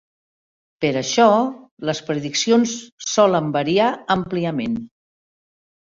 [0.85, 1.27] Per això
[1.91, 2.75] les prediccions
[3.15, 4.85] solen variar àmpliament.